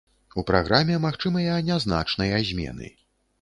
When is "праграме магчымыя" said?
0.47-1.59